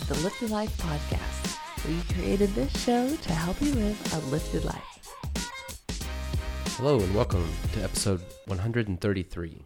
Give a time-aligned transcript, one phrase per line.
[0.00, 1.58] is the Lifted Life Podcast.
[1.86, 5.14] We created this show to help you live a lifted life.
[6.76, 9.62] Hello and welcome to episode 133.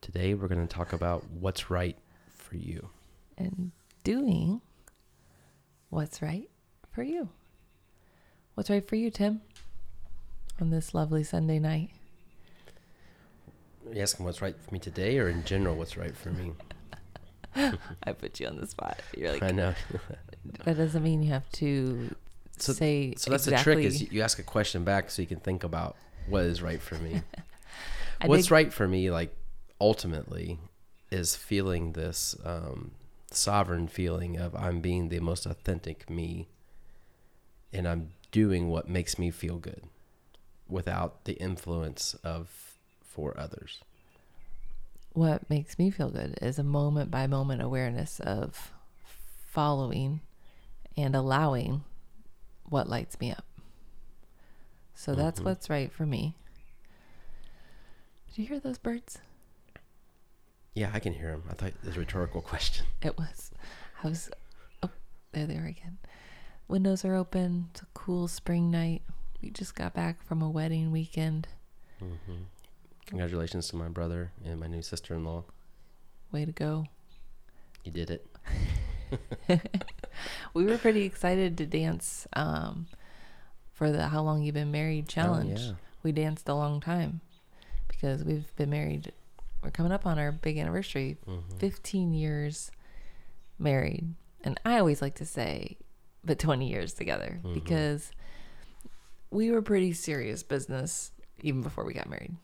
[0.00, 1.96] Today we're going to talk about what's right
[2.30, 2.88] for you.
[3.38, 3.72] And
[4.04, 4.60] doing
[5.90, 6.48] what's right
[6.90, 7.28] for you.
[8.54, 9.42] What's right for you, Tim,
[10.60, 11.90] on this lovely Sunday night?
[13.88, 16.52] Are you asking what's right for me today or in general what's right for me?
[18.04, 19.00] I put you on the spot.
[19.16, 19.74] You're like, I know.
[20.64, 22.14] that doesn't mean you have to
[22.58, 23.74] So, say so that's exactly.
[23.74, 25.96] the trick is you ask a question back so you can think about
[26.28, 27.22] what is right for me.
[28.24, 29.34] What's think- right for me like
[29.80, 30.58] ultimately
[31.10, 32.92] is feeling this um,
[33.30, 36.48] sovereign feeling of I'm being the most authentic me
[37.72, 39.82] and I'm doing what makes me feel good
[40.68, 42.50] without the influence of
[43.02, 43.80] for others.
[45.16, 48.70] What makes me feel good is a moment by moment awareness of
[49.46, 50.20] following
[50.94, 51.82] and allowing
[52.68, 53.44] what lights me up.
[54.94, 55.44] So that's Mhm.
[55.46, 56.34] what's right for me.
[58.28, 59.18] Did you hear those birds?
[60.74, 61.44] Yeah, I can hear them.
[61.48, 62.84] I thought it was a rhetorical question.
[63.00, 63.50] It was,
[64.04, 64.30] I was,
[64.82, 64.90] oh,
[65.32, 65.96] there they are again.
[66.68, 67.68] Windows are open.
[67.70, 69.00] It's a cool spring night.
[69.40, 71.48] We just got back from a wedding weekend.
[71.98, 72.42] hmm
[73.06, 75.44] Congratulations to my brother and my new sister-in-law.
[76.32, 76.86] Way to go.
[77.84, 78.26] You did it.
[80.54, 82.86] We were pretty excited to dance um,
[83.74, 85.58] for the How Long You've Been Married challenge.
[85.60, 85.72] Oh, yeah.
[86.02, 87.20] We danced a long time
[87.88, 89.12] because we've been married.
[89.62, 91.58] We're coming up on our big anniversary, Mhm.
[91.58, 92.70] 15 years
[93.58, 94.14] married.
[94.42, 95.76] And I always like to say,
[96.24, 97.52] but 20 years together Mhm.
[97.52, 98.10] because
[99.30, 101.12] we were pretty serious business
[101.42, 102.34] even before we got married.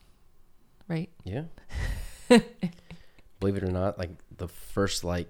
[0.87, 1.09] Right?
[1.23, 1.43] Yeah.
[3.39, 5.27] Believe it or not, like the first like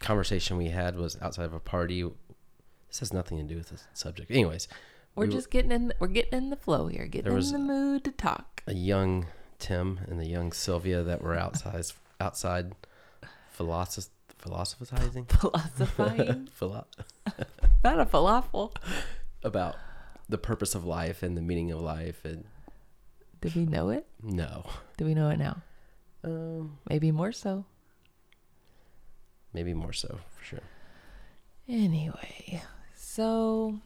[0.00, 2.02] conversation we had was outside of a party.
[2.88, 4.30] This has nothing to do with the subject.
[4.30, 4.66] Anyways,
[5.14, 7.58] We're we were- just getting in we're getting in the flow here, getting in the
[7.58, 8.62] mood to talk.
[8.66, 9.26] a young
[9.58, 11.84] Tim and the young Sylvia that were outside
[12.20, 12.72] outside
[13.56, 14.08] philosoph-
[14.38, 16.86] philosophizing Philosophizing, Philo-
[17.84, 18.74] not a falafel.
[19.44, 19.76] about
[20.28, 22.44] the purpose of life and the meaning of life and
[23.44, 24.06] Did we know it?
[24.22, 24.64] no.
[24.96, 25.62] Do we know it now?
[26.24, 27.64] Um, Maybe more so.
[29.52, 30.60] maybe more so for sure.
[31.68, 32.62] Anyway,
[32.94, 33.78] so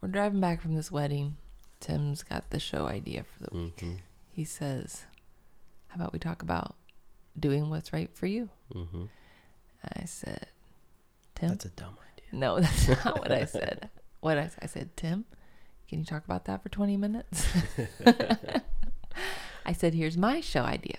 [0.00, 1.36] we're driving back from this wedding.
[1.80, 3.80] Tim's got the show idea for the week.
[3.80, 3.92] hmm
[4.30, 5.04] He says,
[5.88, 6.74] How about we talk about
[7.38, 8.48] doing what's right for you?
[8.72, 9.04] hmm
[9.96, 10.46] I said,
[11.34, 11.50] Tim?
[11.50, 12.40] That's a dumb idea.
[12.40, 13.90] no, that's not what I said.
[14.20, 15.24] What I, I said, Tim,
[15.88, 17.46] can you talk about that for 20 minutes?
[19.64, 20.98] I said, Here's my show idea.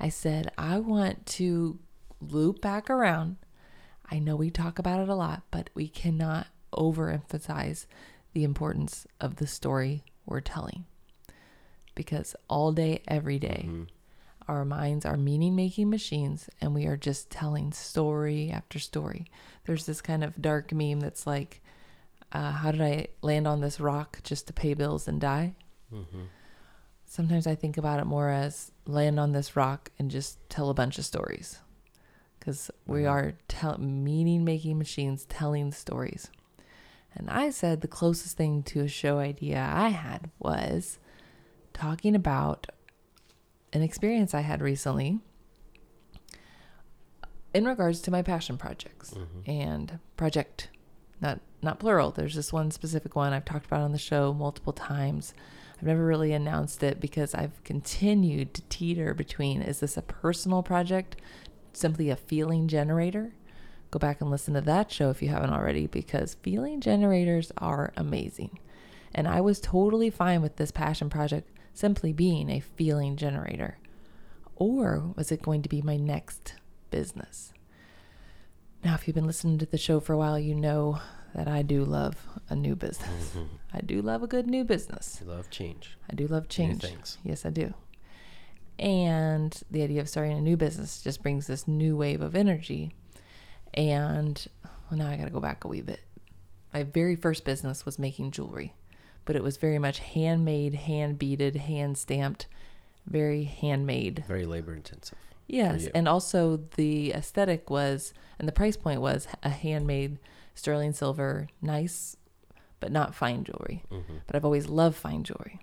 [0.00, 1.78] I said, I want to
[2.20, 3.36] loop back around.
[4.10, 7.86] I know we talk about it a lot, but we cannot overemphasize
[8.32, 10.84] the importance of the story we're telling.
[11.94, 13.88] Because all day, every day, Mhm.
[14.48, 19.26] our minds are meaning making machines and we are just telling story after story.
[19.64, 21.62] There's this kind of dark meme that's like,
[22.32, 25.54] uh, How did I land on this rock just to pay bills and die?
[25.92, 26.28] Mhm.
[27.04, 30.74] Sometimes I think about it more as land on this rock and just tell a
[30.74, 31.60] bunch of stories.
[32.38, 33.10] Because we Mhm.
[33.10, 36.30] are tell- meaning making machines telling stories.
[37.14, 40.98] And I said the closest thing to a show idea I had was
[41.74, 42.66] talking about
[43.74, 45.20] an experience I had recently
[47.54, 49.46] in regards to my passion projects Mhm.
[49.48, 50.70] and project
[51.22, 52.10] not not plural.
[52.10, 55.32] There's this one specific one I've talked about on the show multiple times.
[55.78, 60.62] I've never really announced it because I've continued to teeter between is this a personal
[60.62, 61.16] project?
[61.72, 63.32] Simply a feeling generator?
[63.92, 67.92] Go back and listen to that show if you haven't already because feeling generators are
[67.96, 68.58] amazing.
[69.14, 73.78] And I was totally fine with this passion project simply being a feeling generator.
[74.56, 76.54] Or was it going to be my next
[76.90, 77.52] business
[78.84, 81.00] now, if you've been listening to the show for a while, you know
[81.34, 83.32] that I do love a new business.
[83.34, 83.48] Mhm.
[83.72, 85.18] I do love a good new business.
[85.20, 85.96] You love change.
[86.10, 86.82] I do love change.
[86.82, 87.18] things.
[87.24, 87.72] Yes, I do.
[88.78, 92.92] And the idea of starting a new business just brings this new wave of energy.
[93.74, 94.44] And
[94.90, 96.00] well, now I got to go back a wee bit.
[96.74, 98.74] My very first business was making jewelry,
[99.24, 102.46] but it was very much handmade, hand beaded, hand stamped,
[103.06, 104.24] very handmade.
[104.26, 105.18] Very labor intensive.
[105.46, 110.18] Yes, and also the aesthetic was, and the price point was a handmade
[110.54, 112.16] sterling silver, nice,
[112.80, 113.84] but not fine jewelry.
[113.90, 115.60] hmm But I've always loved fine jewelry.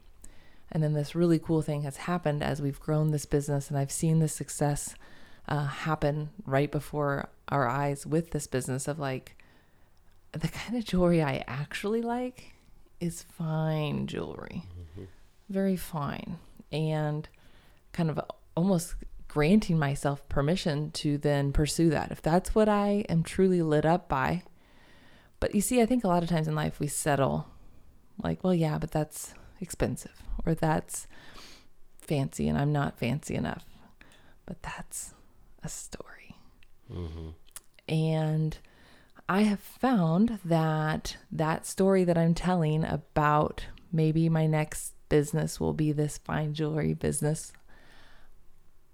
[0.72, 3.92] And then this really cool thing has happened as we've grown this business and I've
[3.92, 4.94] seen the success
[5.48, 9.36] uh, happen right before our eyes with this business of like
[10.32, 12.54] the kind of jewelry I actually like
[13.00, 14.64] is fine jewelry,
[15.50, 16.38] very fine,
[16.72, 17.28] and
[17.94, 18.20] kind of
[18.56, 18.94] almost
[19.30, 24.10] granting myself permission to then pursue that if that's what I am truly lit up
[24.10, 24.44] by.
[25.40, 27.48] But you see, I think a lot of times in life we settle
[28.22, 31.08] like, well, yeah, but that's expensive or that's
[32.02, 33.66] fancy and I'm not fancy enough.
[34.46, 35.14] But that's
[35.64, 36.36] a story.
[36.92, 37.30] Mm-hmm.
[37.88, 38.58] And
[39.30, 45.74] I have found that that story that I'm telling about maybe my next business will
[45.74, 47.54] be this fine jewelry business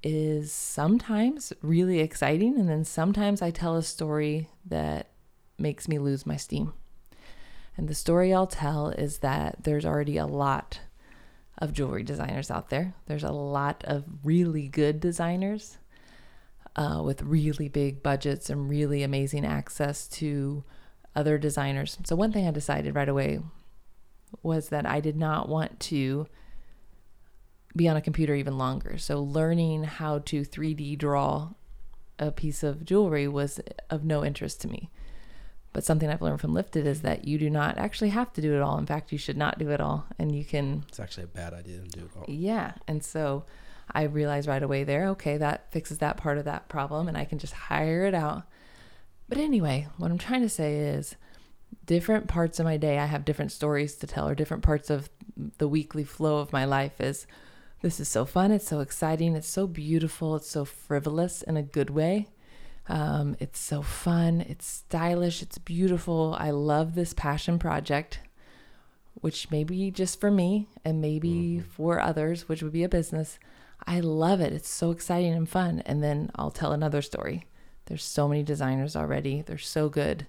[0.05, 2.59] is sometimes really exciting.
[2.59, 5.07] And then sometimes I tell a story that
[5.57, 6.73] makes me lose my steam.
[7.75, 10.79] And the story I'll tell is that there's already a lot
[11.57, 12.93] of jewelry designers out there.
[13.07, 15.79] There's a lot of really good designers
[16.75, 20.63] uh, with really big budgets and really amazing access to
[21.15, 21.97] other designers.
[22.05, 23.39] So, one thing I decided right away
[24.43, 26.27] was that I did not want to
[27.75, 28.97] be on a computer even longer.
[28.97, 31.49] So, learning how to 3D draw
[32.17, 34.89] a piece of jewelry was of no interest to me.
[35.73, 38.55] But something I've learned from Lifted is that you do not actually have to do
[38.55, 38.77] it all.
[38.77, 40.05] In fact, you should not do it all.
[40.17, 40.85] And you can.
[40.87, 42.23] It's actually a bad idea to do it all.
[42.29, 42.75] Yeah.
[42.87, 43.43] And so
[43.93, 47.25] I realized right away there, okay, that fixes that part of that problem and I
[47.25, 48.43] can just hire it out.
[49.27, 51.15] But anyway, what I'm trying to say is
[51.85, 55.09] different parts of my day, I have different stories to tell, or different parts of
[55.57, 57.27] the weekly flow of my life is
[57.85, 58.49] this is so fun.
[58.49, 59.35] It's so exciting.
[59.35, 60.35] It's so beautiful.
[60.35, 62.29] It's so frivolous in a good way.
[62.89, 64.41] Um, it's so fun.
[64.41, 65.43] It's stylish.
[65.43, 66.35] It's beautiful.
[66.39, 68.21] I love this passion project,
[69.13, 71.69] which maybe just for me and maybe mm-hmm.
[71.69, 73.37] for others, which would be a business.
[73.85, 74.51] I love it.
[74.51, 75.83] It's so exciting and fun.
[75.85, 77.45] And then I'll tell another story.
[77.85, 79.43] There's so many designers already.
[79.43, 80.25] They're so good.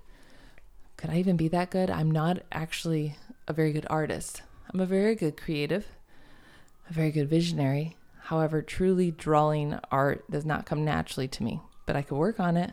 [0.99, 1.89] Could I even be that good?
[1.89, 3.17] I'm not actually
[3.49, 4.43] a very good artist.
[4.75, 5.87] I'm a very good creative,
[6.89, 7.97] a very good visionary.
[8.25, 12.57] However, truly drawing art does not come naturally to me but I could work on
[12.57, 12.73] it.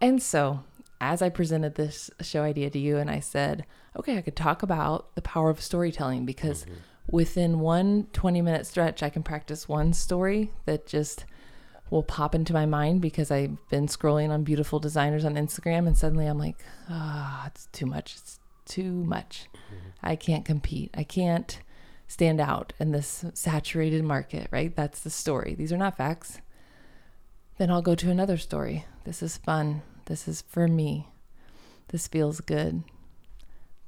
[0.00, 0.62] And so,
[1.00, 3.64] as I presented this show idea to you, and I said,
[3.98, 6.74] okay, I could talk about the power of storytelling because mm-hmm.
[7.10, 11.24] within one 20 minute stretch, I can practice one story that just
[11.90, 15.96] will pop into my mind because I've been scrolling on beautiful designers on Instagram, and
[15.96, 16.56] suddenly I'm like,
[16.88, 18.14] ah, oh, it's too much.
[18.16, 19.46] It's too much.
[19.54, 19.88] Mm-hmm.
[20.02, 20.90] I can't compete.
[20.94, 21.58] I can't
[22.10, 24.74] stand out in this saturated market, right?
[24.74, 25.54] That's the story.
[25.54, 26.40] These are not facts.
[27.56, 28.84] Then I'll go to another story.
[29.04, 29.82] This is fun.
[30.06, 31.06] This is for me.
[31.90, 32.82] This feels good.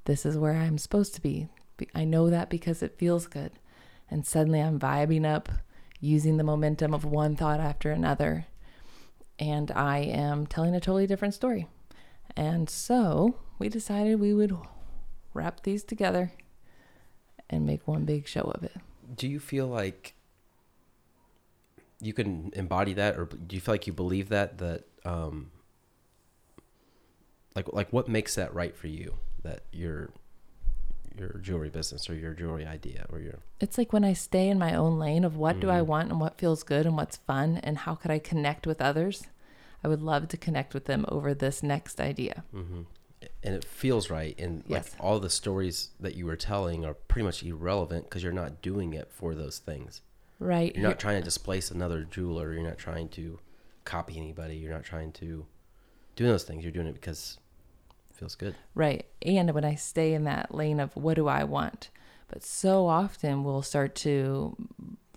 [0.05, 1.49] This is where I'm supposed to be.
[1.97, 3.51] I know that because it feels good.
[4.09, 5.49] And suddenly I'm vibing up,
[5.99, 8.47] using the momentum of one thought after another.
[9.41, 11.67] And I am telling a totally different story.
[12.37, 14.57] And so we decided we would
[15.35, 16.31] wrap these together
[17.51, 18.77] and make one big show of it.
[19.15, 20.15] Do you feel like
[22.01, 25.51] you can embody that, or do you feel like you believe that that um,
[27.55, 29.15] like like what makes that right for you?
[29.43, 30.11] That your
[31.19, 34.59] your jewelry business or your jewelry idea or your it's like when i stay in
[34.59, 35.61] my own lane of what mm-hmm.
[35.63, 35.87] do i mm-hmm.
[35.87, 39.25] want and what feels good and what's fun and how could i connect with others
[39.85, 42.83] i would love to connect with them over this next idea mm-hmm.
[43.43, 44.91] And it feels right and yes.
[44.91, 48.63] like all the stories that you were telling are pretty much irrelevant because you're not
[48.63, 50.01] doing it for those things
[50.43, 50.75] Right.
[50.75, 52.53] You're not trying to displace another jeweler.
[52.53, 53.39] You're not trying to
[53.85, 54.57] copy anybody.
[54.57, 55.47] You're not trying to
[56.17, 56.65] do those things.
[56.65, 57.39] You're doing it because
[58.11, 58.57] it feels good.
[58.75, 59.07] Right.
[59.23, 61.91] And when I stay in that lane of what do I want,
[62.29, 64.57] but so often we'll start to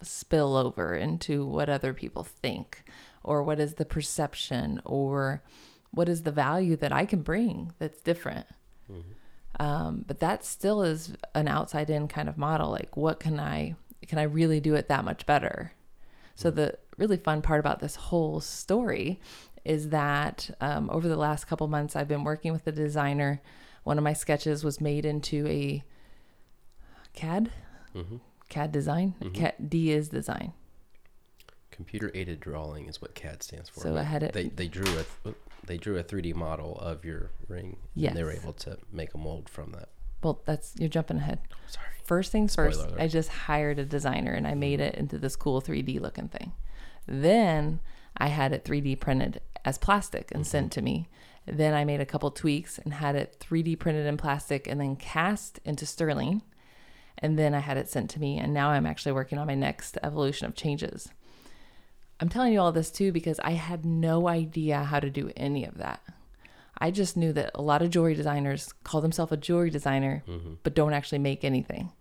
[0.04, 2.84] spill over into what other people think
[3.24, 5.42] or what is the perception or
[5.92, 8.48] what is the value that I can bring that's different.
[8.92, 9.64] Mm-hmm.
[9.64, 12.70] Um, but that still is an outside in kind of model.
[12.70, 13.76] Like, what can I
[14.06, 15.72] can I really do it that much better?
[16.36, 19.20] So the really fun part about this whole story
[19.64, 23.42] is that um, over the last couple months, I've been working with a designer.
[23.84, 25.84] One of my sketches was made into a
[27.14, 27.52] CAD,
[27.96, 28.18] mm-hmm.
[28.50, 29.16] CAD design.
[29.22, 29.34] Mm-hmm.
[29.34, 30.54] CAD, D is design.
[31.76, 33.82] Computer aided drawing is what CAD stands for.
[33.82, 34.32] So I had it.
[34.32, 34.86] They they drew
[35.26, 35.34] a
[35.66, 37.78] they drew a 3D model of your ring.
[37.94, 38.12] Yes.
[38.12, 39.90] And they were able to make a mold from that.
[40.24, 41.40] Well, that's you're jumping ahead.
[41.68, 41.88] Sorry.
[42.04, 43.02] First things Spoiler first, alert.
[43.02, 46.54] I just hired a designer and I made it into this cool 3D looking thing.
[47.08, 47.82] Then
[48.18, 50.50] I had it 3D printed as plastic and mm-hmm.
[50.50, 51.10] sent to me.
[51.46, 54.96] Then I made a couple tweaks and had it 3D printed in plastic and then
[54.96, 56.42] cast into sterling.
[57.18, 58.38] And then I had it sent to me.
[58.38, 61.10] And now I'm actually working on my next evolution of changes.
[62.20, 65.66] I'm telling you all this too because I had no idea how to do any
[65.66, 66.02] of that.
[66.78, 70.24] I just knew that a lot of jewelry designers call themselves a jewelry designer,
[70.64, 71.92] but don't actually make anything.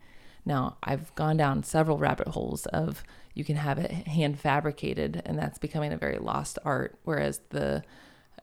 [0.45, 3.03] Now, I've gone down several rabbit holes of
[3.35, 7.83] you can have it hand fabricated, and that's becoming a very lost art, whereas the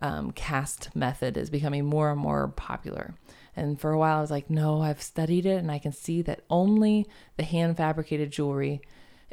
[0.02, 3.14] um, cast method is becoming more and more popular.
[3.56, 6.22] And for a while, I was like, no, I've studied it, and I can see
[6.24, 8.82] that only the hand fabricated jewelry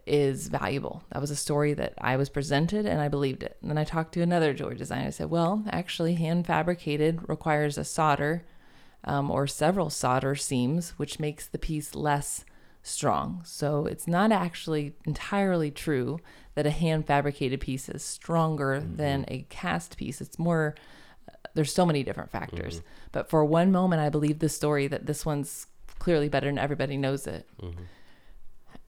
[0.09, 1.05] is valuable.
[1.12, 3.57] That was a story that I was presented and I believed it.
[3.61, 5.07] And then I talked to another jewelry designer.
[5.07, 8.45] I said, well, actually, hand fabricated requires a solder
[9.05, 12.45] um, or several solder seams, which makes the piece less
[12.83, 13.43] strong.
[13.45, 16.19] So it's not actually entirely true
[16.55, 18.97] that a hand fabricated piece is stronger mm-hmm.
[18.97, 20.21] than a cast piece.
[20.21, 20.75] It's more,
[21.29, 22.77] uh, there's so many different factors.
[22.77, 22.88] Mm-hmm.
[23.12, 25.67] But for one moment, I believed the story that this one's
[25.99, 27.83] clearly better and everybody knows it mm-hmm.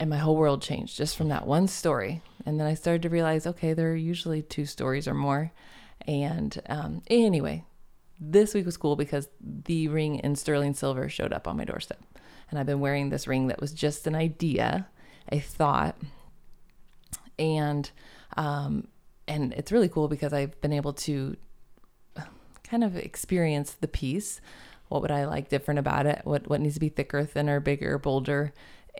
[0.01, 2.23] And my whole world changed just from that one story.
[2.43, 5.51] And then I started to realize, okay, there are usually two stories or more.
[6.07, 7.65] And um, anyway,
[8.19, 12.01] this week was cool because the ring in sterling silver showed up on my doorstep.
[12.49, 14.87] And I've been wearing this ring that was just an idea,
[15.31, 15.95] a thought.
[17.37, 17.91] And
[18.35, 18.87] um,
[19.27, 21.37] and it's really cool because I've been able to
[22.63, 24.41] kind of experience the piece.
[24.87, 26.21] What would I like different about it?
[26.23, 28.51] What what needs to be thicker, thinner, bigger, bolder?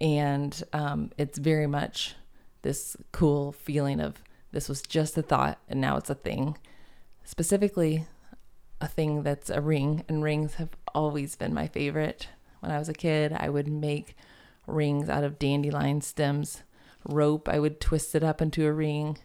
[0.02, 2.16] And um, it's very much
[2.64, 6.58] this cool feeling of this was just a thought and now it's a thing.
[7.24, 8.08] Specifically,
[8.82, 12.28] a thing that's a ring, and rings have always been my favorite.
[12.60, 14.16] When I was a kid, I would make
[14.68, 16.64] rings out of dandelion stems,
[17.08, 17.48] rope.
[17.48, 19.20] I would twist it up into a ring.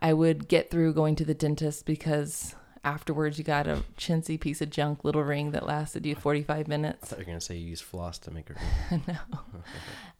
[0.00, 2.54] I would get through going to the dentist because
[2.86, 6.68] afterwards you got a chintzy piece of junk little ring that lasted you 45 I
[6.68, 7.08] minutes.
[7.08, 8.56] thought you were gonna say you use floss to make it.
[9.08, 9.40] no.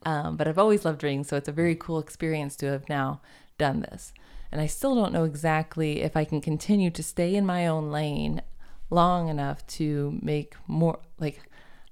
[0.05, 3.21] Um, but I've always loved rings, so it's a very cool experience to have now
[3.57, 4.13] done this.
[4.51, 7.91] And I still don't know exactly if I can continue to stay in my own
[7.91, 8.43] lane
[8.91, 11.41] long enough to make more, like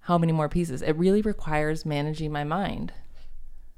[0.00, 0.82] how many more pieces.
[0.82, 2.92] It really requires managing my mind.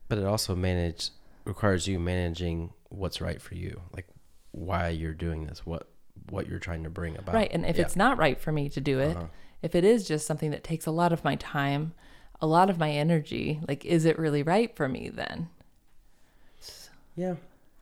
[0.09, 1.11] But it also manage
[1.45, 4.07] requires you managing what's right for you, like
[4.51, 5.89] why you're doing this, what
[6.31, 7.35] what you're trying to bring about.
[7.35, 7.51] Right.
[7.53, 7.83] And if Yeah.
[7.83, 9.27] it's not right for me to do it, Uh-huh.
[9.63, 11.93] if it is just something that takes a lot of my time,
[12.41, 15.49] a lot of my energy, like, is it really right for me then?
[17.15, 17.35] yeah,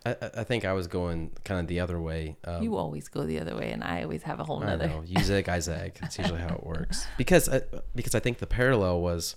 [0.07, 2.37] I I- I think I was going kind of the other way.
[2.45, 4.87] Um, you always go the other way, and I always have a whole I nother.
[4.89, 5.03] know.
[5.07, 5.95] You zig, I zag.
[6.01, 7.07] That's usually how it works.
[7.17, 7.63] Because I,
[7.95, 9.37] because I think the parallel was,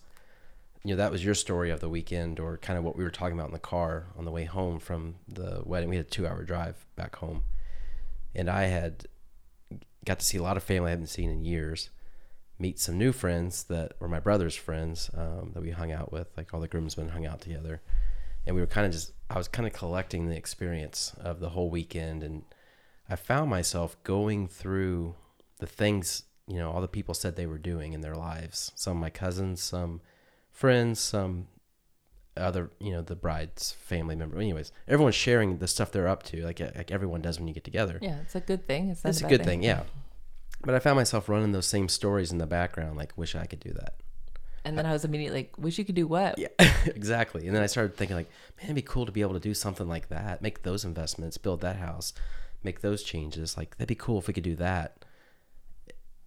[0.84, 3.10] you know, that was your story of the weekend, or kind of what we were
[3.10, 5.90] talking about in the car on the way home from the wedding.
[5.90, 7.44] We had a two-hour drive back home,
[8.38, 9.06] and I had
[10.06, 11.90] got to see a lot of family I haven't seen in years.
[12.60, 16.30] Meet some new friends that were my brother's friends um, that we hung out with,
[16.38, 17.82] like all the groomsmen hung out together,
[18.46, 19.12] and we were kind of just.
[19.30, 22.44] I was kind of collecting the experience of the whole weekend and.
[23.10, 25.16] I found myself going through
[25.60, 28.74] the things, you know, all the people said they were doing in their lives.
[28.76, 30.02] Some of my cousins, some
[30.52, 31.48] friends, some
[32.42, 34.38] other, you know, the bride's family member.
[34.38, 37.54] Anyways, everyone's sharing the stuff they're up to, like uh, like everyone does when you
[37.54, 38.00] get together.
[38.02, 38.90] Yeah, it's a good thing.
[38.90, 39.84] It's, it's a good thing, yeah.
[40.62, 43.60] But I found myself running those same stories in the background, like, wish I could
[43.60, 43.96] do that.
[44.66, 46.38] And then I was immediately like, wish you could do what?
[46.38, 46.48] Yeah,
[46.88, 47.48] exactly.
[47.48, 49.54] And then I started thinking, like, man, it'd be cool to be able to do
[49.54, 52.12] something like that, make those investments, build that house,
[52.64, 53.56] make those changes.
[53.56, 55.06] Like, that'd be cool if we could do that.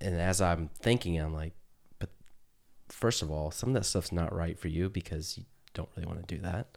[0.00, 1.52] And as I'm thinking, I'm like,
[1.99, 2.09] but
[2.88, 6.07] first of all, some of that stuff's not right for you because you don't really
[6.07, 6.77] want to do that.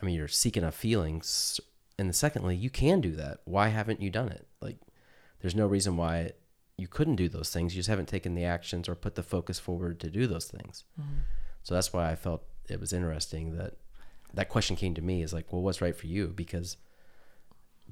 [0.00, 1.60] I mean, you're seeking a feelings.
[1.98, 3.40] And secondly, you can do that.
[3.44, 4.46] Why haven't you done it?
[4.60, 4.78] Like,
[5.40, 6.32] there's no reason why
[6.76, 7.74] you couldn't do those things.
[7.74, 10.84] You just haven't taken the actions or put the focus forward to do those things.
[11.62, 13.74] So that's why I felt it was interesting that
[14.32, 16.28] that question came to me is like, well, what's right for you?
[16.28, 16.76] Because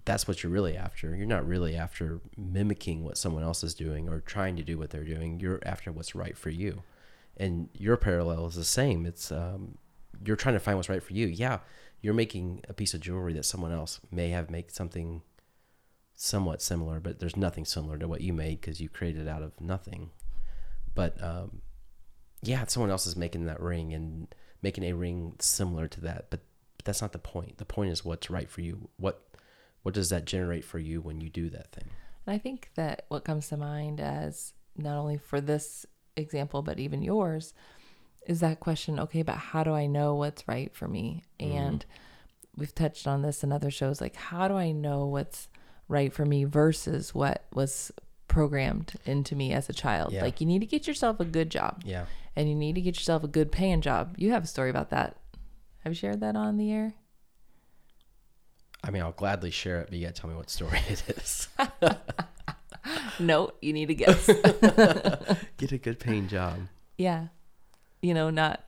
[0.04, 1.14] that's what you're really after.
[1.14, 4.90] You're not really after mimicking what someone else is doing or trying to do what
[4.90, 5.40] they're doing.
[5.40, 6.82] You're after what's right for you.
[7.36, 9.04] And your parallel is the same.
[9.04, 9.76] It's um,
[10.24, 11.26] you're trying to find what's right for you.
[11.26, 11.58] Yeah,
[12.00, 15.22] you're making a piece of jewelry that someone else may have made something
[16.14, 19.42] somewhat similar, but there's nothing similar to what you made because you created it out
[19.42, 20.10] of nothing.
[20.94, 21.62] But um,
[22.42, 26.40] yeah, someone else is making that ring and making a ring similar to that, but,
[26.76, 27.58] but that's not the point.
[27.58, 28.88] The point is what's right for you.
[28.96, 29.22] What
[29.82, 31.88] what does that generate for you when you do that thing?
[32.26, 36.78] And I think that what comes to mind as not only for this example, but
[36.78, 37.54] even yours,
[38.26, 41.24] is that question okay, but how do I know what's right for me?
[41.40, 41.56] Mm-hmm.
[41.56, 41.86] And
[42.56, 45.48] we've touched on this in other shows like, how do I know what's
[45.88, 47.90] right for me versus what was
[48.26, 50.12] programmed into me as a child?
[50.12, 50.22] Yeah.
[50.22, 52.04] Like, you need to get yourself a good job Yeah.
[52.36, 54.14] and you need to get yourself a good paying job.
[54.18, 55.16] You have a story about that.
[55.84, 56.94] Have you shared that on the air?
[58.84, 61.48] I mean, I'll gladly share it, but you gotta tell me what story it is.
[63.20, 64.26] No, you need to guess.
[65.56, 66.58] Get a good paying job.
[66.96, 67.26] yeah.
[68.02, 68.62] You know, not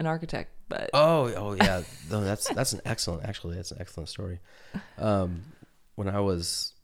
[0.00, 1.82] an architect, but Oh, oh yeah.
[2.10, 3.24] No, that's that's an excellent.
[3.24, 4.40] Actually, that's an excellent story.
[4.96, 5.42] Um,
[5.94, 6.74] when I was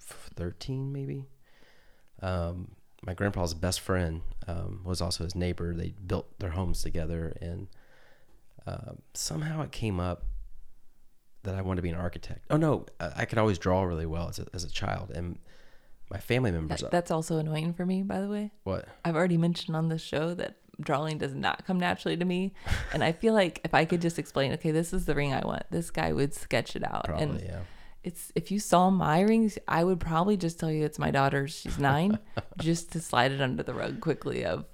[0.00, 1.26] thirteen, maybe,
[2.22, 2.72] um,
[3.04, 5.74] my grandpa's best friend um, was also his neighbor.
[5.74, 7.68] They built their homes together, and
[8.66, 10.24] um somehow it came up
[11.42, 12.44] that I wanted to be an architect.
[12.50, 15.38] Oh no, I, I could always draw really well as a, as a child, and
[16.10, 16.80] my family members.
[16.80, 18.50] that, that's also annoying for me, by the way.
[18.64, 18.86] what?
[19.04, 22.52] I've already mentioned on this show that drawing does not come naturally to me.
[22.92, 25.46] And I feel like if I could just explain, okay, this is the ring I
[25.46, 27.04] want, this guy would sketch it out.
[27.04, 27.60] Probably and yeah.
[28.02, 31.52] it's if you saw my rings, I would probably just tell you it's my daughter's.
[31.52, 32.18] She's nine,
[32.58, 34.44] just to slide it under the rug quickly.
[34.44, 34.64] Of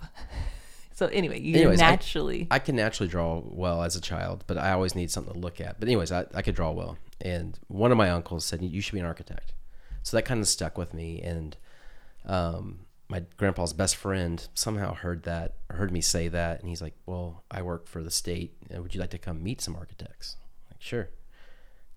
[0.94, 2.46] so anyway, you Anyways, I- naturally.
[2.50, 5.60] I can naturally draw well as a child, but I always need something to look
[5.60, 5.78] at.
[5.78, 8.94] But anyways, I, I could draw well, and one of my uncles said you should
[8.94, 9.52] be an architect,
[10.06, 11.20] so that kind of stuck with me.
[11.20, 11.56] And
[12.26, 16.94] um, my grandpa's best friend somehow heard that, heard me say that, and he's like,
[17.06, 18.54] "Well, I work for the state.
[18.70, 21.08] Would you like to come meet some architects?" I'm like, sure.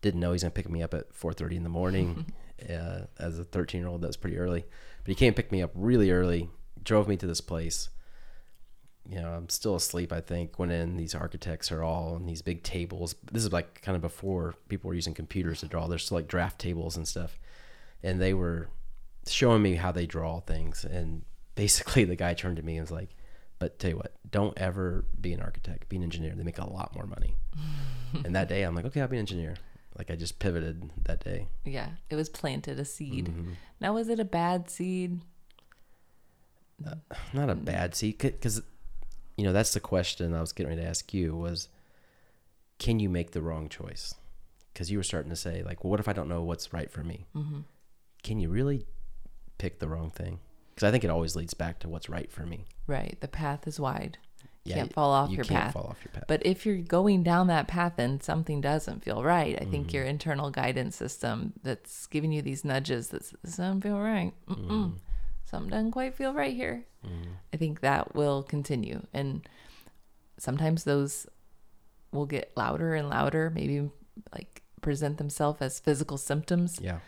[0.01, 2.33] Didn't know he's gonna pick me up at 4:30 in the morning.
[2.67, 4.65] uh, as a 13 year old, that was pretty early.
[5.03, 6.49] But he came and picked me up really early,
[6.83, 7.89] drove me to this place
[9.09, 10.13] you know, I'm still asleep.
[10.13, 10.95] I think went in.
[10.95, 13.15] These architects are all on these big tables.
[13.31, 15.87] This is like kind of before people were using computers to draw.
[15.87, 17.39] There's still like draft tables and stuff,
[18.03, 18.69] and they were
[19.27, 20.83] showing me how they draw things.
[20.85, 21.23] And
[21.55, 23.09] basically, the guy turned to me and was like,
[23.59, 25.89] "But tell you what, don't ever be an architect.
[25.89, 26.33] Be an engineer.
[26.35, 27.35] They make a lot more money."
[28.25, 29.55] and that day, I'm like, "Okay, I'll be an engineer."
[29.97, 31.47] Like I just pivoted that day.
[31.65, 33.25] yeah, it was planted a seed.
[33.25, 33.51] Mm-hmm.
[33.81, 35.19] Now, was it a bad seed?
[37.33, 38.61] not a bad seed, because
[39.35, 41.69] you know that's the question i was getting ready to ask you was
[42.77, 44.15] can you make the wrong choice
[44.73, 46.91] because you were starting to say like well what if i don't know what's right
[46.91, 47.59] for me Mm-hmm.
[48.23, 48.85] Can you really
[49.57, 50.39] pick the wrong thing
[50.73, 53.17] because i think it always leads back to what's right for me Right.
[53.21, 54.17] The path is wide.
[54.63, 55.73] yeah can't fall off you your can't path.
[55.73, 59.23] fall off your path But if you're going down that path and something doesn't feel
[59.23, 59.71] right, I Mm-hmm.
[59.71, 64.33] think your internal guidance system that's giving you these nudges that doesn't feel right.
[64.47, 64.93] Mm-mm.
[65.45, 66.85] Something doesn't quite feel right here.
[67.53, 69.05] I think that will continue.
[69.13, 69.47] And
[70.37, 71.27] sometimes those
[72.11, 73.89] will get louder and louder, maybe
[74.33, 76.79] like present themselves as physical symptoms.
[76.81, 76.99] yeah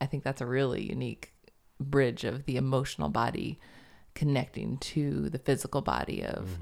[0.00, 1.32] I think that's a really unique
[1.80, 3.58] bridge of the emotional body
[4.14, 6.58] connecting to the physical body of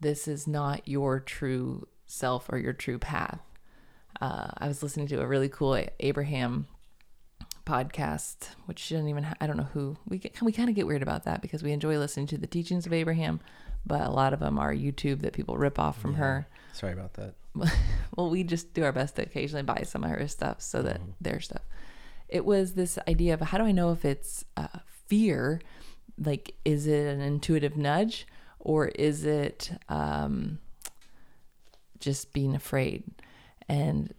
[0.00, 3.40] this is not your true self or your true path.
[4.20, 6.66] Uh, I was listening to a really cool Abraham
[7.64, 9.96] podcast, which she doesn't even, ha- I don't know who.
[10.08, 12.46] We get, we kind of get weird about that because we enjoy listening to the
[12.46, 13.40] teachings of Abraham,
[13.86, 17.14] but a lot of them are YouTube that people rip off from her sorry about
[17.14, 17.34] that
[18.16, 21.00] well, we just do our best to occasionally buy some of her stuff so that
[21.20, 21.62] their stuff.
[22.28, 25.60] It was this idea of how do I know if it's uh, fear?
[26.18, 28.26] Like, is it an intuitive nudge
[28.58, 30.58] or is it um,
[32.00, 33.04] just being afraid?
[33.68, 34.12] And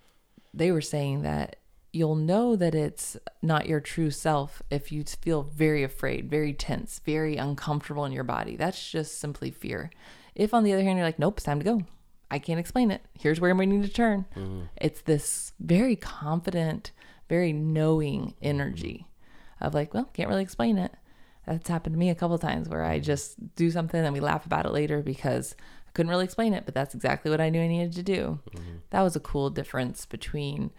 [0.54, 1.58] they were saying that
[1.92, 7.02] you'll know that it's not your true self if you feel very afraid, very tense,
[7.04, 8.56] very uncomfortable in your body.
[8.56, 9.90] That's just simply fear.
[10.36, 11.82] If, on the other hand, you're like, nope, it's time to go.
[12.32, 13.02] I can't explain it.
[13.20, 14.26] Here's where we need to turn.
[14.80, 16.92] It's this very confident,
[17.30, 19.08] very knowing energy
[19.62, 20.92] of like, well, can't really explain it.
[21.46, 24.20] That's happened to me a couple of times where I just do something and we
[24.20, 25.56] laugh about it later because
[25.88, 28.40] I couldn't really explain it, but that's exactly what I knew I needed to do.
[28.92, 30.72] That was a cool difference between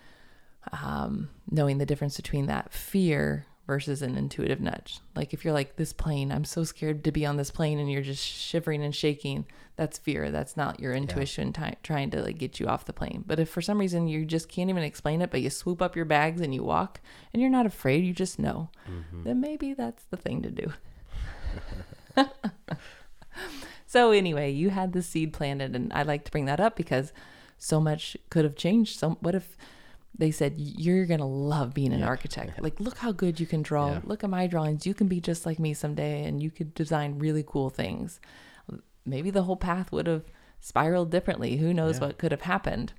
[0.72, 4.98] um, knowing the difference between that fear versus an intuitive nudge.
[5.14, 7.88] Like if you're like this plane, I'm so scared to be on this plane, and
[7.88, 9.46] you're just shivering and shaking.
[9.76, 10.32] That's fear.
[10.32, 13.22] That's not your intuition ty- trying to like get you off the plane.
[13.24, 15.94] But if for some reason you just can't even explain it, but you swoop up
[15.94, 17.00] your bags and you walk,
[17.32, 19.22] and you're not afraid, you just know, mm-hmm.
[19.22, 20.72] then maybe that's the thing to do.
[23.86, 27.12] So anyway, you had the seed planted, and I like to bring that up because
[27.58, 28.96] so much could have changed.
[28.96, 29.56] So what if
[30.20, 32.62] they said you're gonna love being an architect?
[32.62, 33.92] Like, look how good you can draw.
[33.92, 34.00] Yeah.
[34.04, 34.86] Look at my drawings.
[34.86, 38.20] You can be just like me someday, and you could design really cool things.
[39.04, 40.24] Maybe the whole path would have
[40.60, 41.56] spiraled differently.
[41.56, 42.06] Who knows Yeah.
[42.06, 42.92] what could have happened?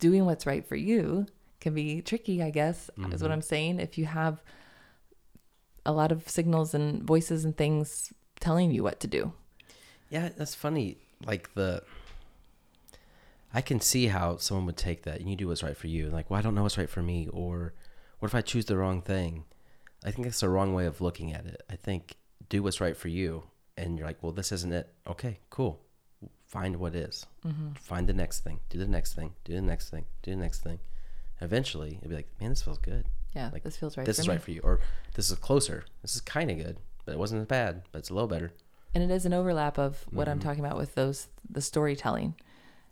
[0.00, 1.26] Doing what's right for you
[1.60, 3.32] can be tricky, I guess, is what mm-hmm.
[3.32, 3.80] I'm saying.
[3.80, 4.42] If you have
[5.86, 9.32] a lot of signals and voices and things telling you what to do.
[10.08, 10.96] Yeah, that's funny.
[11.24, 11.82] Like the,
[13.52, 16.08] I can see how someone would take that and you do what's right for you.
[16.08, 17.74] Like, well, I don't know what's right for me, or
[18.20, 19.44] what if I choose the wrong thing?
[20.04, 21.62] I think that's the wrong way of looking at it.
[21.68, 22.16] I think
[22.48, 23.44] do what's right for you,
[23.76, 24.92] and you're like, well, this isn't it.
[25.06, 25.80] Okay, cool.
[26.46, 27.26] find what is.
[27.46, 27.74] Mm-hmm.
[27.74, 28.58] Find the next thing.
[28.70, 29.34] Do the next thing.
[29.44, 30.04] Do the next thing.
[30.22, 30.80] Do the next thing.
[31.40, 33.06] Eventually, it'll be like, man, this feels good.
[33.34, 34.04] Yeah, Like, this feels right.
[34.04, 34.34] this is me.
[34.34, 34.80] right for you, or
[35.14, 35.84] this is closer.
[36.02, 38.52] This is kind of good, but it wasn't as bad, but it's a little better.
[38.94, 40.42] And it is an overlap of what I'm Mhm.
[40.42, 42.34] talking about with those the storytelling.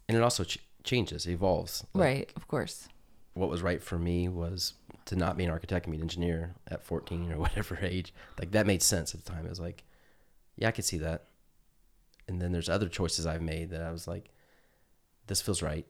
[0.09, 1.85] And it also ch- changes, evolves.
[1.95, 2.89] Like, right, of course.
[3.35, 4.73] What was right for me was
[5.05, 8.13] to not be an architect and be an engineer at 14 or whatever age.
[8.39, 9.45] Like that made sense at the time.
[9.47, 9.85] It was like,
[10.57, 11.25] yeah, I could see that.
[12.27, 14.31] And then there's other choices I've made that I was like,
[15.27, 15.87] this feels right.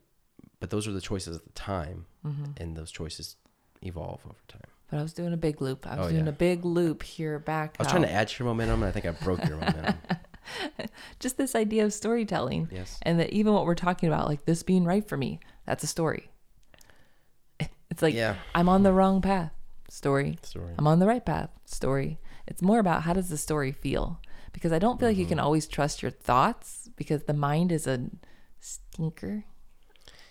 [0.59, 3.35] But those were the choices at the time, hmm and those choices
[3.81, 4.61] evolve over time.
[4.89, 5.85] But I was doing a big loop.
[5.87, 6.29] I was Oh, doing yeah.
[6.29, 7.75] a big loop here back.
[7.79, 9.95] I was trying to add to your momentum, and I think I broke your momentum.
[11.19, 12.97] just this idea of storytelling, Yes.
[13.03, 15.87] and that even what we're talking about, like this being right for me, that's a
[15.87, 16.29] story.
[17.91, 18.35] It's like yeah.
[18.53, 19.51] I'm on the wrong path.
[19.89, 20.37] Story.
[20.43, 20.73] Story.
[20.77, 21.49] I'm on the right path.
[21.65, 22.19] Story.
[22.47, 24.21] It's more about how does the story feel?
[24.53, 25.29] Because I don't feel like you Mm-hmm.
[25.29, 27.99] can always trust your thoughts because the mind is a
[28.59, 29.43] stinker,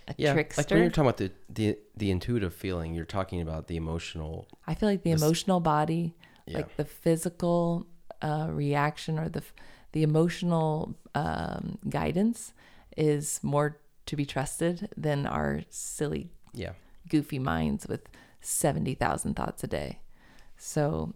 [0.07, 0.33] a yeah.
[0.33, 0.63] trickster.
[0.63, 4.47] Like when you're talking about the, the the intuitive feeling, you're talking about the emotional.
[4.67, 6.15] I feel like the This- emotional body,
[6.47, 6.59] Yeah.
[6.59, 7.87] like the physical
[8.23, 9.43] uh, reaction or the
[9.93, 12.53] the emotional um, guidance,
[12.97, 16.73] is more to be trusted than our silly, yeah.
[17.09, 18.09] goofy minds with
[18.41, 20.01] seventy thousand thoughts a day.
[20.57, 21.15] So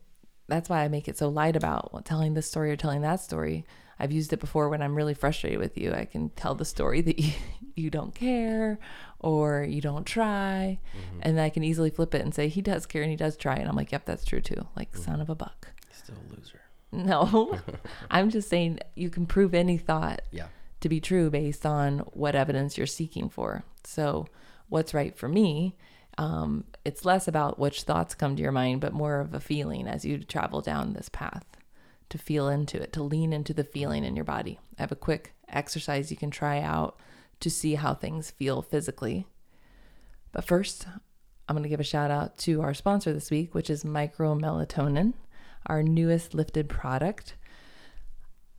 [0.49, 3.65] that's why I make it so light about telling this story or telling that story.
[3.99, 5.93] I've used it before when I'm really frustrated with you.
[5.93, 7.33] I can tell the story that you,
[7.77, 8.79] you don't care
[9.21, 10.81] or you don't try.
[10.97, 11.21] Mm-hmm.
[11.23, 13.55] And I can easily flip it and say, he does care and he does try.
[13.55, 14.67] And I'm like, yep, that's true too.
[14.77, 15.69] Like, son of a buck.
[15.93, 16.62] Still a loser.
[17.13, 17.59] No,
[18.11, 20.49] I'm just saying you can prove any thought Yeah.
[20.81, 23.65] to be true based on what evidence you're seeking for.
[23.85, 24.27] So,
[24.69, 25.75] what's right for me?
[26.19, 29.89] Um, it's less about which thoughts come to your mind, but more of a feeling
[29.89, 31.45] as you travel down this path
[32.11, 34.59] to feel into it, to lean into the feeling in your body.
[34.79, 37.01] I have a quick exercise you can try out
[37.41, 39.27] to see how things feel physically.
[40.33, 40.87] But first,
[41.49, 44.35] I'm going to give a shout out to our sponsor this week, which is Micro
[44.35, 45.15] Melatonin,
[45.67, 47.35] our newest lifted product.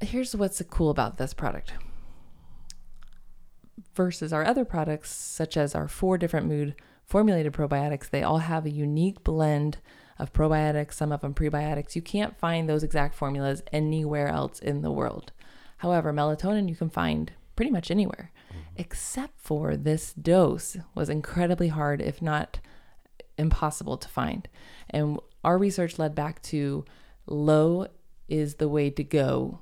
[0.02, 1.74] Here's what's cool about this product
[3.96, 8.66] versus our other products, such as our four different mood formulated probiotics, they all have
[8.66, 9.78] a unique blend
[10.20, 11.96] of probiotics, some of them prebiotics.
[11.96, 15.32] You can't find those exact formulas anywhere else in the world.
[15.78, 18.62] However, melatonin you can find pretty much anywhere, mm-hmm.
[18.78, 22.60] except for this dose was incredibly hard, if not
[23.38, 24.48] impossible to find.
[24.90, 26.86] And our research led back to
[27.26, 27.88] low
[28.28, 29.60] is the way to go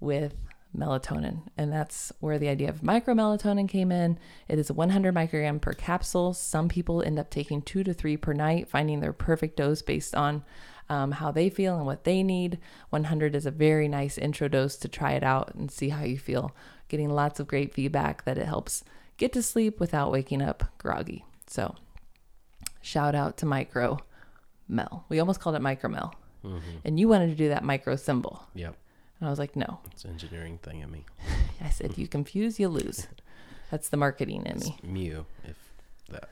[0.00, 0.34] with
[0.76, 1.42] melatonin.
[1.56, 4.18] And that's where the idea of micromelatonin came in.
[4.48, 6.34] It is 100 microgram per capsule.
[6.34, 10.14] Some people end up taking two to three per night, finding their perfect dose based
[10.14, 10.44] on
[10.88, 12.58] um, how they feel and what they need.
[12.90, 16.18] 100 is a very nice intro dose to try it out and see how you
[16.18, 16.54] feel.
[16.88, 18.84] Getting lots of great feedback that it helps
[19.16, 21.24] get to sleep without waking up groggy.
[21.46, 21.74] So,
[22.80, 23.98] shout out to Micro
[24.68, 25.04] Mel.
[25.08, 26.14] We almost called it Micro Mel.
[26.44, 26.58] Mm-hmm.
[26.84, 28.42] And you wanted to do that micro symbol.
[28.54, 28.76] Yep.
[29.20, 29.80] And I was like, no.
[29.90, 31.04] It's an engineering thing in me.
[31.60, 33.08] I said, you confuse, you lose.
[33.70, 34.76] That's the marketing in It's me.
[35.10, 35.56] mu, if
[36.10, 36.28] that.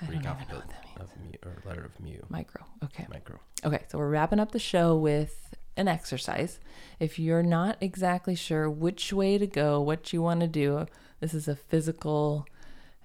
[0.00, 1.00] I don't even know what that means.
[1.00, 2.14] of mu, or letter of mu.
[2.28, 2.64] Micro.
[2.84, 3.06] Okay.
[3.10, 3.40] Micro.
[3.64, 3.82] Okay.
[3.88, 6.60] So we're wrapping up the show with an exercise.
[7.00, 10.86] If you're not exactly sure which way to go, what you want to do,
[11.20, 12.46] this is a physical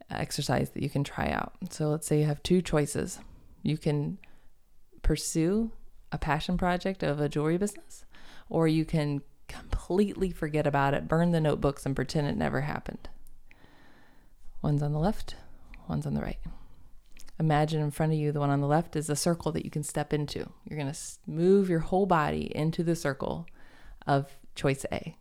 [0.10, 1.54] exercise that you can try out.
[1.72, 3.20] So let's say you have two choices.
[3.64, 4.18] You can
[5.04, 5.72] pursue
[6.12, 8.06] a passion project of a jewelry business,
[8.50, 13.10] or you can completely forget about it, burn the notebooks, and pretend it never happened.
[14.64, 15.36] One's on the left,
[15.88, 16.40] one's on the right.
[17.40, 19.72] Imagine in front of you, the one on the left is a circle that you
[19.72, 20.50] can step into.
[20.68, 23.48] You're going to move your whole body into the circle
[24.06, 25.18] of choice A.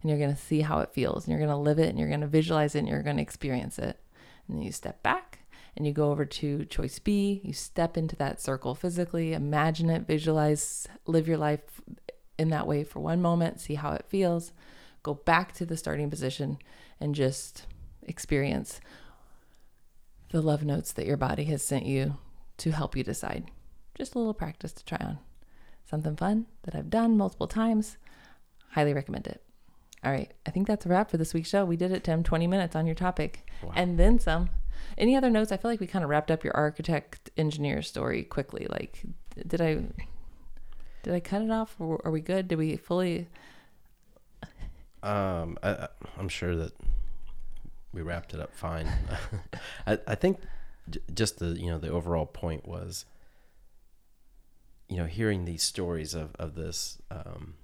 [0.00, 1.24] And you're going to see how it feels.
[1.24, 3.16] And you're going to live it and you're going to visualize it and you're going
[3.16, 3.98] to experience it.
[4.46, 5.40] And then you step back
[5.76, 7.40] and you go over to choice B.
[7.44, 11.80] You step into that circle physically, imagine it, visualize, live your life
[12.38, 14.52] in that way for one moment, see how it feels.
[15.02, 16.58] Go back to the starting position
[17.00, 17.66] and just
[18.02, 18.80] experience
[20.30, 22.16] the love notes that your body has sent you
[22.58, 23.50] to help you decide.
[23.94, 25.18] Just a little practice to try on.
[25.88, 27.96] Something fun that I've done multiple times.
[28.72, 29.42] Highly recommend it.
[30.04, 31.64] All right, I think that's a wrap for this week's show.
[31.64, 33.72] We did it, Tim, 20 minutes on your topic Wow.
[33.74, 34.50] and then some.
[34.96, 35.52] Any other notes?
[35.52, 38.66] I feel like we kind of wrapped up your architect engineer story quickly.
[38.68, 39.02] Like,
[39.46, 39.84] did I
[41.02, 41.76] did I cut it off?
[41.80, 42.48] Are we good?
[42.48, 43.28] Did we fully?
[45.02, 45.88] Um, I-
[46.18, 46.72] I'm sure that
[47.92, 48.88] we wrapped it up fine.
[49.86, 50.40] I, I think
[50.90, 53.04] j- just the you know the overall point was,
[54.88, 57.54] you know, hearing these stories of of this um,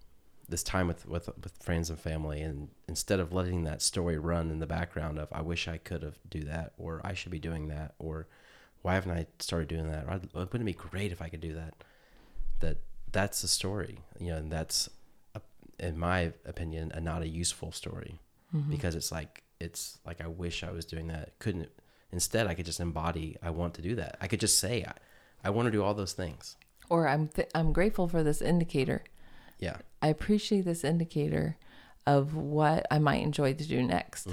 [0.48, 4.50] this time with, with with friends and family, and instead of letting that story run
[4.50, 7.38] in the background of I wish I could have do that, or I should be
[7.38, 8.26] doing that, or
[8.82, 10.04] why haven't I started doing that?
[10.06, 11.74] Or wouldn't it be great if I could do that?
[12.60, 12.78] That
[13.12, 14.90] that's the story, you know, and that's,
[15.34, 15.40] a,
[15.78, 18.18] in my opinion, a not a useful story
[18.54, 18.70] Mm-hmm.
[18.70, 21.36] because it's like it's like I wish I was doing that.
[21.40, 21.70] Couldn't
[22.12, 24.16] instead I could just embody I want to do that.
[24.20, 24.92] I could just say I,
[25.48, 26.54] I want to do all those things.
[26.88, 29.02] Or I'm th- I'm grateful for this indicator.
[29.64, 29.76] Yeah.
[30.02, 31.56] I appreciate this indicator
[32.06, 34.28] of what I might enjoy to do next.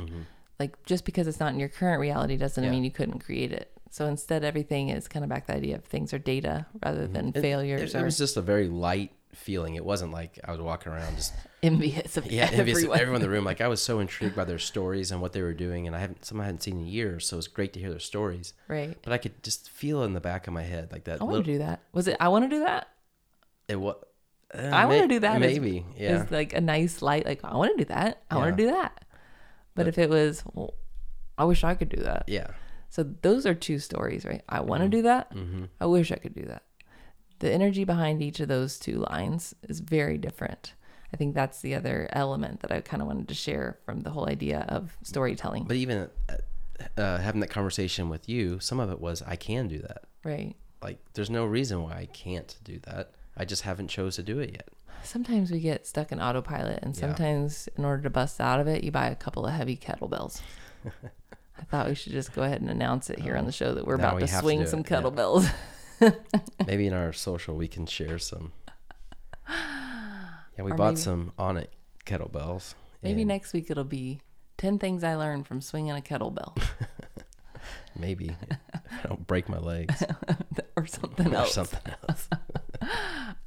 [0.59, 2.65] Like just because it's not in your current reality doesn't Mm-hmm.
[2.65, 2.71] Yeah.
[2.77, 3.71] mean you couldn't create it.
[3.89, 7.29] So instead, everything is kind of back the idea of things are data rather than
[7.35, 9.75] It- failures It, it or was just a very light feeling.
[9.75, 12.99] It wasn't like I was walking around just envious of yeah, envious of everyone.
[12.99, 13.45] everyone in the room.
[13.51, 15.99] Like I was so intrigued by their stories and what they were doing, and I
[15.99, 18.53] haven't some I hadn't seen in years, so it was great to hear their stories.
[18.67, 18.97] Right.
[19.01, 21.19] But I could just feel in the back of my head like that.
[21.21, 21.79] I want little, to do that.
[21.93, 22.17] Was it?
[22.19, 22.87] I want to do that.
[23.69, 23.95] it was.
[24.53, 25.41] Uh, I want to do that.
[25.41, 26.23] is- Maybe, yeah.
[26.23, 27.25] Is like a nice light.
[27.25, 28.23] Like I want to do that.
[28.29, 29.05] I want to do that.
[29.75, 30.73] But if it was, well,
[31.37, 32.23] I wish I could do that.
[32.27, 32.47] yeah.
[32.89, 34.41] So those are two stories, right?
[34.49, 35.33] I want to do that.
[35.33, 35.63] Mm-hmm.
[35.79, 36.63] I wish I could do that.
[37.39, 40.73] The energy behind each of those two lines is very different.
[41.13, 44.09] I think that's the other element that I kind of wanted to share from the
[44.09, 45.63] whole idea of storytelling.
[45.63, 46.35] But even uh,
[47.01, 50.03] uh, having that conversation with you, some of it was I can do that.
[50.25, 50.55] right.
[50.83, 53.11] Like there's no reason why I can't do that.
[53.37, 54.69] I just haven't chose to do it yet.
[55.03, 57.01] Sometimes we get stuck in autopilot, and Yeah.
[57.01, 60.41] sometimes in order to bust out of it, you buy a couple of heavy kettlebells.
[60.85, 63.73] I thought we should just go ahead and announce it here on the oh, show
[63.73, 65.01] that we're about we to have to swing some it, yeah.
[65.01, 65.51] kettlebells.
[66.67, 68.51] Maybe in our social we can share some.
[69.47, 71.71] Yeah, we Or bought maybe- some on it
[72.05, 72.73] kettlebells.
[73.03, 74.21] Maybe next week it'll be
[74.57, 76.55] 10 things I learned from swinging a kettlebell
[77.97, 78.35] Maybe
[78.71, 80.03] I don't break my legs
[80.77, 81.53] or something or else.
[81.53, 82.29] something else.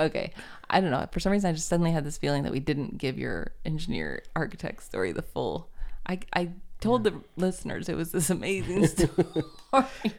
[0.00, 0.32] Okay.
[0.68, 1.06] I don't know.
[1.12, 4.22] For some reason, I just suddenly had this feeling that we didn't give your engineer
[4.34, 5.70] architect story the full.
[6.06, 10.12] I, I told the listeners it was this amazing story.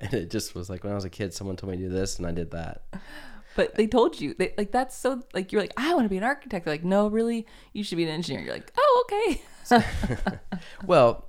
[0.00, 1.90] And it just was like when I was a kid, someone told me to do
[1.90, 2.82] this, and I did that.
[3.56, 6.16] but they told you, they, like, that's so, like, you're like, I want to be
[6.16, 6.64] an architect.
[6.64, 7.46] They're like, no, really?
[7.72, 8.42] You should be an engineer.
[8.42, 9.42] You're like, oh, okay.
[10.86, 11.26] Well,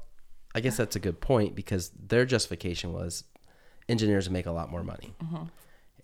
[0.55, 3.23] I guess that's a good point because their justification was
[3.87, 5.13] engineers make a lot more money.
[5.23, 5.43] Mm-hmm.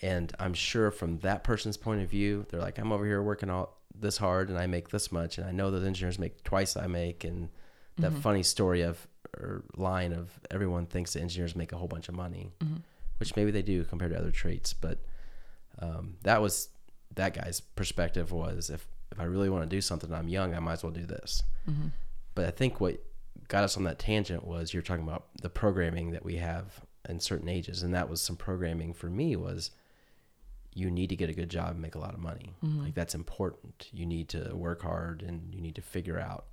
[0.06, 3.50] And I'm sure from that person's point of view, they're like, I'm over here working
[3.50, 5.40] all this hard and I make this much.
[5.40, 7.24] And I know those engineers make twice I make.
[7.24, 7.50] And
[7.98, 8.22] that mm-hmm.
[8.22, 12.14] funny story of or line of everyone thinks that engineers make a whole bunch of
[12.14, 12.76] money, mm-hmm.
[13.18, 14.74] which maybe they do compared to other traits.
[14.74, 15.00] But
[15.80, 16.70] um, that was
[17.16, 20.60] that guy's perspective was if, if I really want to do something, I'm young, I
[20.60, 21.42] might as well do this.
[21.68, 21.88] Mm-hmm.
[22.36, 23.00] But I think what
[23.48, 27.20] got us on that tangent was you're talking about the programming that we have in
[27.20, 29.72] certain ages, and that was some programming for me was
[30.76, 32.54] you need to get a good job and make a lot of money.
[32.62, 33.88] Like that's important.
[33.92, 36.46] You need to work hard and you need to figure out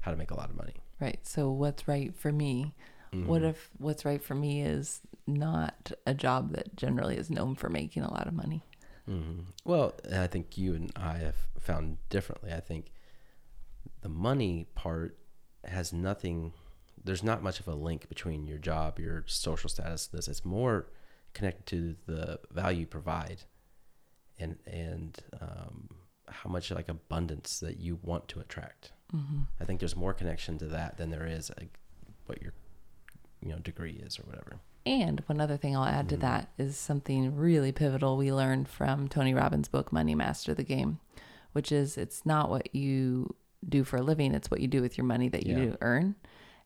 [0.00, 0.74] how to make a lot of money.
[1.00, 1.20] Right.
[1.22, 2.74] So what's right for me?
[3.12, 7.68] What if what's right for me is not a job that generally is known for
[7.70, 8.62] making a lot of money?
[9.06, 12.52] hmm Well, I think you and I have found differently.
[12.52, 12.90] I think
[14.02, 15.16] the money part
[15.64, 16.52] has nothing.
[17.02, 20.06] There's not much of a link between your job, your social status.
[20.06, 20.86] This it's more
[21.32, 23.42] connected to the value you provide,
[24.38, 25.88] and and um,
[26.28, 28.92] how much like abundance that you want to attract.
[29.14, 29.40] Mm-hmm.
[29.60, 31.78] I think there's more connection to that than there is like
[32.26, 32.52] what your
[33.42, 34.60] you know degree is or whatever.
[34.86, 39.06] And one other thing I'll add to that is something really pivotal we learned from
[39.08, 40.98] Tony Robbins' book, Money Master the Game,
[41.52, 43.34] which is it's not what you
[43.68, 45.64] do for a living, it's what you do with your money that you Yeah.
[45.64, 46.14] do earn.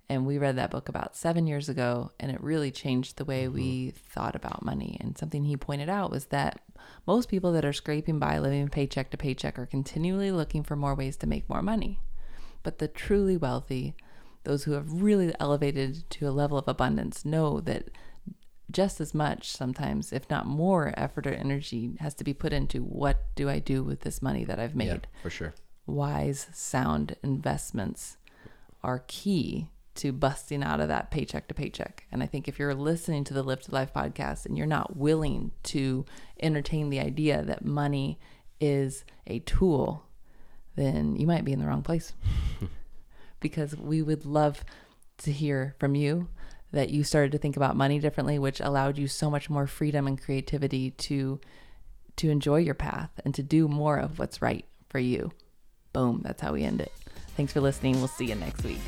[0.09, 3.49] And we read that book about seven years ago, and it really changed the way
[3.49, 4.99] we thought about money.
[5.01, 6.61] And something he pointed out was that
[7.07, 10.95] most people that are scraping by, living paycheck to paycheck, are continually looking for more
[10.95, 12.01] ways to make more money.
[12.63, 13.95] But the truly wealthy,
[14.45, 17.91] those who have really elevated to a level of abundance, know that
[18.71, 22.83] just as much sometimes, if not more, effort or energy has to be put into
[22.83, 24.87] what do I do with this money that I've made.
[24.87, 25.55] Yeah, for sure.
[25.87, 28.17] Wise, sound investments
[28.83, 32.07] are key to busting out of that paycheck to paycheck.
[32.11, 35.53] And I think if you're listening to the Lifted Life podcast and you're not willing
[35.65, 36.07] to
[36.41, 38.19] entertain the idea that money
[38.61, 40.07] is a tool,
[40.77, 42.15] then you might be in the wrong place.
[43.41, 44.65] because we would love
[45.19, 46.29] to hear from you
[46.73, 50.07] that you started to think about money differently, which allowed you so much more freedom
[50.07, 51.39] and creativity to
[52.15, 55.33] to enjoy your path and to do more of what's right for you.
[55.95, 56.93] Boom, that's how we end it.
[57.37, 57.97] Thanks for listening.
[57.97, 58.81] We'll see you next week.